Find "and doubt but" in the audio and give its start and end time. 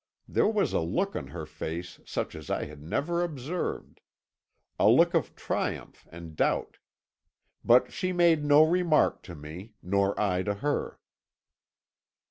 6.11-7.93